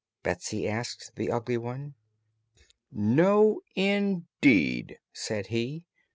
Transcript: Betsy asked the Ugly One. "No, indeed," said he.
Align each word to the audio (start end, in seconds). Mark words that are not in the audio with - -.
Betsy 0.23 0.67
asked 0.67 1.11
the 1.15 1.29
Ugly 1.29 1.57
One. 1.59 1.93
"No, 2.91 3.61
indeed," 3.75 4.97
said 5.13 5.45
he. 5.53 5.83